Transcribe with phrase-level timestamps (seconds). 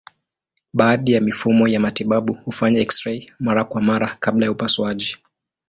[0.73, 5.17] Baadhi ya mifumo ya matibabu hufanya eksirei mara kwa mara kabla ya upasuaji.